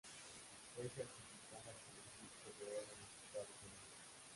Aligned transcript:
Fue 0.75 0.85
certificada 0.89 1.61
con 1.61 1.93
el 1.93 2.09
disco 2.23 2.49
de 2.59 2.65
oro 2.71 2.79
en 2.89 3.01
los 3.01 3.23
Estados 3.23 3.57
Unidos. 3.61 3.93